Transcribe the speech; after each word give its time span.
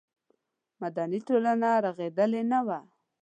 مدني 0.81 1.19
ټولنه 1.27 1.69
رغېدلې 1.85 2.41
نه 2.51 2.59
وه. 2.67 2.79